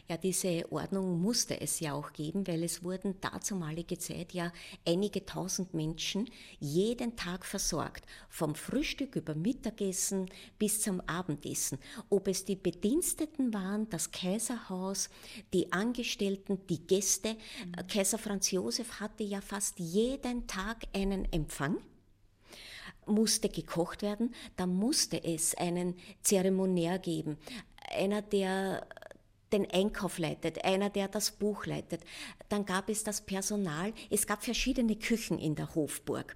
Ja, 0.09 0.17
diese 0.17 0.71
Ordnung 0.71 1.21
musste 1.21 1.61
es 1.61 1.81
ja 1.81 1.95
auch 1.95 2.13
geben, 2.13 2.47
weil 2.47 2.63
es 2.63 2.83
wurden 2.83 3.21
dazumalige 3.21 3.99
Zeit 3.99 4.33
ja 4.33 4.53
einige 4.87 5.25
tausend 5.25 5.75
Menschen 5.75 6.29
jeden 6.61 7.17
Tag 7.17 7.45
versorgt, 7.45 8.05
vom 8.29 8.55
Frühstück 8.55 9.17
über 9.17 9.35
Mittagessen 9.35 10.31
bis 10.59 10.81
zum 10.81 11.01
Abendessen. 11.03 11.79
Ob 12.11 12.29
es 12.29 12.45
die 12.45 12.57
Bediensteten 12.57 13.53
waren, 13.55 13.89
das 13.91 14.11
Kaiserhaus, 14.11 15.11
die 15.53 15.73
Angestellten, 15.73 16.67
die 16.69 16.87
Gäste. 16.87 17.35
Mhm. 17.35 17.87
Kaiser 17.89 18.19
Franz 18.19 18.51
Josef 18.51 19.01
hatte 19.01 19.25
ja 19.25 19.41
fast 19.41 19.79
jeden 19.79 20.47
Tag 20.47 20.85
einen 20.93 21.31
Empfang 21.33 21.79
musste 23.07 23.49
gekocht 23.49 24.03
werden, 24.03 24.35
da 24.57 24.67
musste 24.67 25.23
es 25.23 25.55
einen 25.55 25.95
Zeremoniär 26.23 26.99
geben, 26.99 27.37
einer, 27.91 28.23
der 28.23 28.87
den 29.55 29.71
Einkauf 29.71 30.19
leitet, 30.19 30.65
einer, 30.65 30.91
der 30.91 31.09
das 31.09 31.31
Buch 31.31 31.65
leitet. 31.67 32.03
Dann 32.49 32.67
gab 32.67 32.89
es 32.91 33.05
das 33.05 33.21
Personal. 33.21 33.93
Es 34.11 34.27
gab 34.27 34.45
verschiedene 34.45 34.97
Küchen 34.97 35.39
in 35.39 35.55
der 35.55 35.75
Hofburg. 35.75 36.35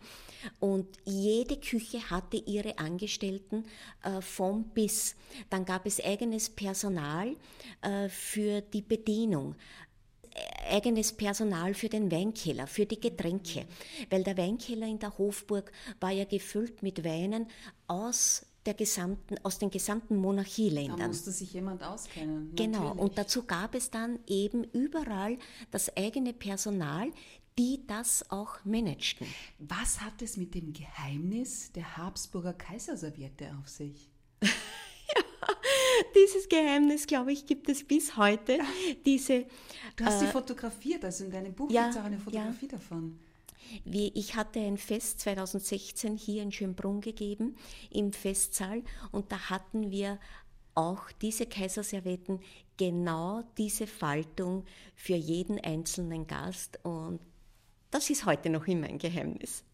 Und 0.61 0.87
jede 1.05 1.57
Küche 1.57 2.11
hatte 2.11 2.37
ihre 2.37 2.79
Angestellten 2.79 3.65
äh, 4.03 4.21
vom 4.21 4.65
bis. 4.71 5.17
Dann 5.51 5.65
gab 5.65 5.85
es 5.85 6.03
eigenes 6.03 6.49
Personal 6.49 7.35
äh, 7.83 8.09
für 8.09 8.61
die 8.61 8.83
Bedienung 8.83 9.57
eigenes 10.71 11.13
Personal 11.13 11.75
für 11.75 11.89
den 11.89 12.13
Weinkeller, 12.13 12.67
für 12.67 12.87
die 12.87 13.01
Getränke, 13.01 13.67
weil 14.11 14.23
der 14.23 14.37
Weinkeller 14.37 14.87
in 14.87 15.01
der 15.01 15.17
Hofburg 15.19 15.73
war 15.99 16.11
ja 16.11 16.25
gefüllt 16.25 16.83
mit 16.83 17.05
Weinen 17.05 17.49
aus 17.89 18.47
der 18.69 18.75
gesamten, 18.75 19.37
aus 19.45 19.59
den 19.59 19.71
gesamten 19.71 20.17
Monarchieländern. 20.19 20.99
Da 20.99 21.09
musste 21.09 21.33
sich 21.33 21.55
jemand 21.55 21.83
auskennen. 21.83 22.55
Genau, 22.55 22.81
natürlich. 22.81 23.03
und 23.03 23.19
dazu 23.19 23.43
gab 23.45 23.75
es 23.75 23.91
dann 23.91 24.19
eben 24.27 24.63
überall 24.65 25.39
das 25.71 25.97
eigene 25.97 26.35
Personal, 26.35 27.11
die 27.59 27.87
das 27.87 28.31
auch 28.31 28.63
managten. 28.65 29.27
Was 29.59 30.03
hat 30.03 30.21
es 30.21 30.37
mit 30.37 30.55
dem 30.55 30.75
Geheimnis 30.75 31.73
der 31.73 31.97
Habsburger 31.97 32.53
Kaiserserviette 32.53 33.57
auf 33.59 33.69
sich? 33.69 34.11
ja, 34.43 35.23
dieses 36.15 36.47
Geheimnis, 36.51 37.07
glaube 37.07 37.33
ich, 37.33 37.47
gibt 37.47 37.71
es 37.71 37.83
bis 37.83 38.19
heute. 38.19 38.59
Diese, 39.07 39.47
du 39.97 40.05
hast 40.05 40.23
äh, 40.23 40.27
sie 40.27 40.31
fotografiert, 40.31 41.07
also 41.07 41.25
in 41.25 41.31
deinem 41.31 41.55
Buch 41.55 41.71
ja, 41.71 41.85
gibt 41.85 41.95
es 41.95 42.01
auch 42.01 42.05
eine 42.05 42.19
Fotografie 42.19 42.67
ja. 42.67 42.73
davon. 42.73 43.19
Wie 43.85 44.09
ich 44.15 44.37
hatte 44.37 44.61
ein 44.61 44.79
Fest 44.79 45.21
2016 45.21 46.17
hier 46.17 46.43
in 46.43 46.53
Schönbrunn 46.53 47.01
gegeben, 47.01 47.57
im 47.91 48.13
Festsaal, 48.13 48.83
und 49.13 49.33
da 49.33 49.51
hatten 49.51 49.91
wir 49.91 50.19
auch 50.75 51.11
diese 51.21 51.47
Kaiserservetten, 51.47 52.41
genau 52.77 53.43
diese 53.59 53.87
Faltung 53.87 54.65
für 54.95 55.17
jeden 55.17 55.59
einzelnen 55.59 56.27
Gast. 56.27 56.79
Und 56.85 57.21
das 57.91 58.11
ist 58.11 58.27
heute 58.27 58.49
noch 58.49 58.67
immer 58.67 58.87
ein 58.87 58.99
Geheimnis. 58.99 59.65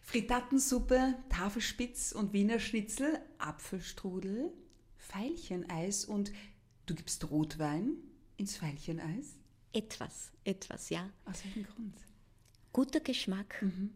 Frittatensuppe, 0.00 1.16
Tafelspitz 1.28 2.12
und 2.12 2.32
Wiener 2.32 2.60
Schnitzel, 2.60 3.20
Apfelstrudel, 3.36 4.52
Veilcheneis 4.96 6.06
und 6.06 6.32
du 6.86 6.94
gibst 6.94 7.30
Rotwein 7.30 7.94
ins 8.38 8.62
Veilcheneis? 8.62 9.34
Etwas, 9.72 10.32
etwas, 10.44 10.88
ja. 10.88 11.10
Aus 11.26 11.44
welchem 11.44 11.64
Grund? 11.64 12.07
Guter 12.78 13.00
Geschmack, 13.00 13.60
mhm. 13.60 13.90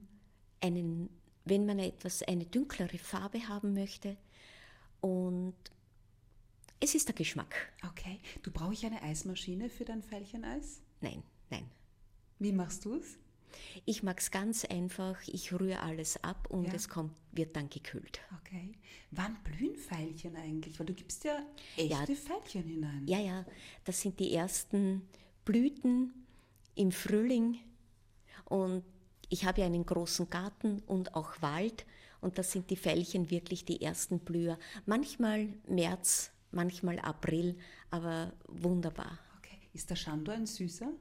einen, 0.60 1.08
wenn 1.44 1.66
man 1.66 1.78
etwas, 1.78 2.24
eine 2.24 2.46
dunklere 2.46 2.98
Farbe 2.98 3.46
haben 3.46 3.74
möchte 3.74 4.16
und 5.00 5.54
es 6.80 6.96
ist 6.96 7.06
der 7.06 7.14
Geschmack. 7.14 7.54
Okay. 7.88 8.18
Du 8.42 8.50
brauche 8.50 8.72
ich 8.72 8.84
eine 8.84 9.00
Eismaschine 9.00 9.70
für 9.70 9.84
dein 9.84 10.02
Veilcheneis? 10.02 10.80
Nein, 11.00 11.22
nein. 11.48 11.70
Wie 12.40 12.50
machst 12.50 12.84
du 12.84 12.96
es? 12.96 13.18
Ich 13.84 14.02
mag 14.02 14.18
es 14.18 14.32
ganz 14.32 14.64
einfach. 14.64 15.16
Ich 15.28 15.52
rühre 15.52 15.78
alles 15.78 16.16
ab 16.24 16.50
und 16.50 16.66
ja. 16.66 16.74
es 16.74 16.88
kommt, 16.88 17.16
wird 17.30 17.54
dann 17.54 17.70
gekühlt. 17.70 18.20
Okay. 18.40 18.72
Wann 19.12 19.36
blühen 19.44 19.76
Veilchen 19.76 20.34
eigentlich? 20.34 20.80
Weil 20.80 20.86
du 20.86 20.94
gibst 20.94 21.22
ja 21.22 21.38
echte 21.76 22.14
ja, 22.14 22.18
Veilchen 22.18 22.64
hinein. 22.64 23.06
Ja, 23.06 23.20
ja. 23.20 23.46
Das 23.84 24.00
sind 24.00 24.18
die 24.18 24.34
ersten 24.34 25.02
Blüten 25.44 26.26
im 26.74 26.90
Frühling 26.90 27.60
und 28.52 28.84
ich 29.30 29.46
habe 29.46 29.62
ja 29.62 29.66
einen 29.66 29.86
großen 29.86 30.28
Garten 30.28 30.82
und 30.86 31.14
auch 31.14 31.40
Wald 31.40 31.86
und 32.20 32.36
da 32.36 32.42
sind 32.42 32.68
die 32.68 32.76
Veilchen 32.76 33.30
wirklich 33.30 33.64
die 33.64 33.80
ersten 33.80 34.18
Blüher. 34.18 34.58
Manchmal 34.84 35.48
März, 35.66 36.32
manchmal 36.50 36.98
April, 36.98 37.56
aber 37.90 38.34
wunderbar. 38.46 39.18
Okay. 39.38 39.58
Ist 39.72 39.88
der 39.88 39.96
Schandor 39.96 40.34
ein 40.34 40.46
süßer? 40.46 40.92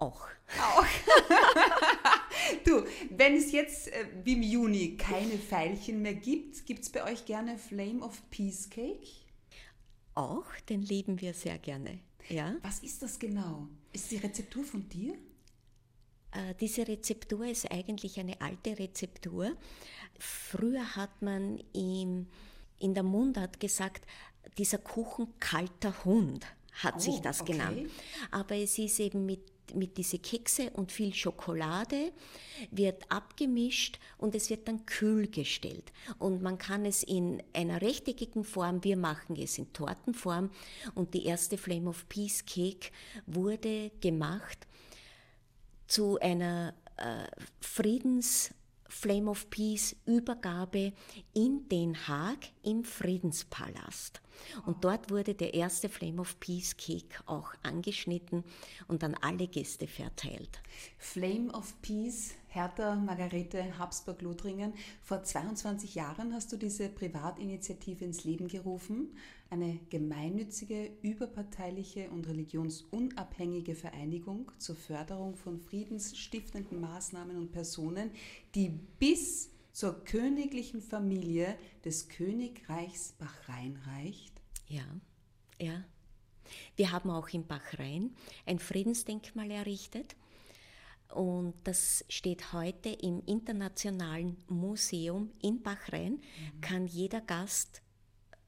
Auch. 0.00 0.26
Auch. 0.60 0.86
du, 2.64 2.84
wenn 3.10 3.36
es 3.36 3.52
jetzt 3.52 3.86
äh, 3.92 4.06
wie 4.24 4.32
im 4.32 4.42
Juni 4.42 4.96
keine 4.96 5.38
Veilchen 5.38 6.02
mehr 6.02 6.14
gibt, 6.14 6.66
gibt 6.66 6.82
es 6.82 6.90
bei 6.90 7.04
euch 7.04 7.26
gerne 7.26 7.58
Flame 7.58 8.00
of 8.00 8.28
Peace 8.30 8.68
Cake? 8.68 9.06
Auch, 10.16 10.46
den 10.68 10.82
lieben 10.82 11.20
wir 11.20 11.32
sehr 11.32 11.58
gerne. 11.58 12.00
Ja. 12.28 12.56
Was 12.62 12.80
ist 12.80 13.02
das 13.04 13.20
genau? 13.20 13.68
Ist 13.92 14.10
die 14.10 14.16
Rezeptur 14.16 14.64
von 14.64 14.88
dir? 14.88 15.14
Äh, 16.32 16.54
diese 16.60 16.86
Rezeptur 16.86 17.46
ist 17.46 17.70
eigentlich 17.70 18.18
eine 18.18 18.40
alte 18.40 18.78
Rezeptur. 18.78 19.56
Früher 20.18 20.96
hat 20.96 21.22
man 21.22 21.58
in, 21.72 22.28
in 22.78 22.94
der 22.94 23.02
Mundart 23.02 23.60
gesagt, 23.60 24.06
dieser 24.58 24.78
Kuchen 24.78 25.28
kalter 25.38 26.04
Hund 26.04 26.46
hat 26.72 26.94
oh, 26.96 27.00
sich 27.00 27.20
das 27.20 27.40
okay. 27.40 27.52
genannt. 27.52 27.90
Aber 28.30 28.56
es 28.56 28.78
ist 28.78 29.00
eben 29.00 29.26
mit 29.26 29.40
mit 29.74 29.96
diese 29.96 30.18
Kekse 30.18 30.70
und 30.70 30.92
viel 30.92 31.14
Schokolade 31.14 32.12
wird 32.70 33.10
abgemischt 33.10 33.98
und 34.18 34.34
es 34.34 34.50
wird 34.50 34.68
dann 34.68 34.86
kühl 34.86 35.28
gestellt. 35.28 35.92
Und 36.18 36.42
man 36.42 36.58
kann 36.58 36.84
es 36.84 37.02
in 37.02 37.42
einer 37.52 37.80
rechteckigen 37.80 38.44
Form, 38.44 38.84
wir 38.84 38.96
machen 38.96 39.36
es 39.36 39.58
in 39.58 39.72
Tortenform 39.72 40.50
und 40.94 41.14
die 41.14 41.24
erste 41.24 41.56
Flame 41.56 41.88
of 41.88 42.08
Peace 42.08 42.44
Cake 42.44 42.90
wurde 43.26 43.90
gemacht 44.00 44.66
zu 45.90 46.20
einer 46.20 46.72
äh, 46.96 47.26
Friedens 47.60 48.54
Flame 48.88 49.30
of 49.30 49.50
Peace 49.50 49.96
Übergabe 50.06 50.92
in 51.32 51.68
Den 51.68 51.96
Haag 52.08 52.38
im 52.62 52.84
Friedenspalast. 52.84 54.20
Und 54.66 54.84
dort 54.84 55.10
wurde 55.10 55.34
der 55.34 55.54
erste 55.54 55.88
Flame 55.88 56.20
of 56.20 56.38
Peace 56.40 56.76
Cake 56.76 57.20
auch 57.26 57.52
angeschnitten 57.62 58.44
und 58.88 59.04
an 59.04 59.14
alle 59.20 59.48
Gäste 59.48 59.86
verteilt. 59.86 60.60
Flame 60.98 61.52
of 61.52 61.74
Peace, 61.82 62.34
Hertha 62.48 62.94
Margarete 62.94 63.78
Habsburg-Lothringen. 63.78 64.72
Vor 65.02 65.22
22 65.22 65.94
Jahren 65.94 66.32
hast 66.34 66.52
du 66.52 66.56
diese 66.56 66.88
Privatinitiative 66.88 68.04
ins 68.04 68.24
Leben 68.24 68.48
gerufen. 68.48 69.16
Eine 69.50 69.80
gemeinnützige, 69.90 70.92
überparteiliche 71.02 72.08
und 72.10 72.28
religionsunabhängige 72.28 73.74
Vereinigung 73.74 74.52
zur 74.58 74.76
Förderung 74.76 75.34
von 75.34 75.58
friedensstiftenden 75.58 76.80
Maßnahmen 76.80 77.36
und 77.36 77.50
Personen, 77.50 78.12
die 78.54 78.68
bis 78.68 79.50
zur 79.72 80.04
königlichen 80.04 80.80
Familie 80.80 81.56
des 81.84 82.08
Königreichs 82.08 83.12
Bahrain 83.12 83.76
reicht? 83.86 84.40
Ja, 84.68 84.84
ja. 85.60 85.84
Wir 86.76 86.92
haben 86.92 87.10
auch 87.10 87.28
in 87.28 87.46
Bahrain 87.46 88.14
ein 88.46 88.58
Friedensdenkmal 88.58 89.50
errichtet. 89.50 90.16
Und 91.12 91.54
das 91.64 92.04
steht 92.08 92.52
heute 92.52 92.88
im 92.90 93.22
Internationalen 93.26 94.36
Museum 94.48 95.30
in 95.42 95.60
Bahrain, 95.60 96.12
mhm. 96.12 96.60
kann 96.60 96.86
jeder 96.86 97.20
Gast 97.20 97.82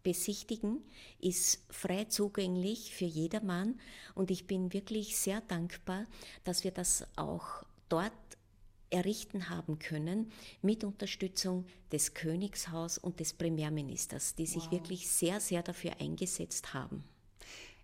besichtigen, 0.03 0.83
ist 1.19 1.65
frei 1.71 2.05
zugänglich 2.05 2.95
für 2.95 3.05
jedermann. 3.05 3.81
Und 4.15 4.31
ich 4.31 4.47
bin 4.47 4.73
wirklich 4.73 5.17
sehr 5.17 5.41
dankbar, 5.43 6.07
dass 6.45 6.65
wir 6.65 6.71
das 6.71 7.07
auch 7.17 7.65
dort 7.89 8.13
errichten 8.91 9.49
haben 9.49 9.79
können 9.79 10.31
mit 10.61 10.85
Unterstützung 10.85 11.67
des 11.91 12.15
Königshaus 12.15 12.99
und 12.99 13.21
des 13.21 13.33
Premierministers, 13.33 14.35
die 14.35 14.47
sich 14.47 14.65
wow. 14.65 14.73
wirklich 14.73 15.09
sehr, 15.09 15.41
sehr 15.41 15.63
dafür 15.63 15.99
eingesetzt 15.99 16.75
haben. 16.75 17.03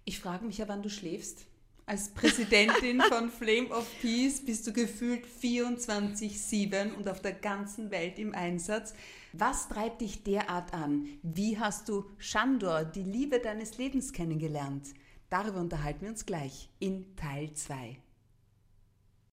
Ich 0.05 0.21
frage 0.21 0.45
mich 0.45 0.59
ja, 0.59 0.69
wann 0.69 0.83
du 0.83 0.91
schläfst. 0.91 1.48
Als 1.89 2.11
Präsidentin 2.11 3.01
von 3.01 3.31
Flame 3.31 3.71
of 3.71 3.87
Peace 4.03 4.45
bist 4.45 4.67
du 4.67 4.75
gefühlt 4.75 5.25
24-7 5.25 6.93
und 6.93 7.09
auf 7.09 7.23
der 7.23 7.33
ganzen 7.33 7.91
Welt 7.91 8.19
im 8.19 8.35
Einsatz. 8.35 8.93
Was 9.33 9.71
treibt 9.71 10.03
dich 10.03 10.23
derart 10.23 10.75
an? 10.75 11.09
Wie 11.23 11.59
hast 11.59 11.89
du 11.89 12.05
Shandor, 12.19 12.85
die 12.85 13.05
Liebe 13.05 13.39
deines 13.39 13.79
Lebens 13.79 14.13
kennengelernt? 14.13 14.89
Darüber 15.31 15.61
unterhalten 15.61 16.03
wir 16.03 16.11
uns 16.11 16.27
gleich 16.27 16.69
in 16.79 17.17
Teil 17.17 17.55
2. 17.55 17.97